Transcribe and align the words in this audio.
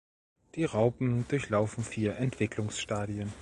Die 0.55 0.65
Raupen 0.65 1.27
durchlaufen 1.27 1.83
vier 1.83 2.15
Entwicklungsstadien. 2.17 3.29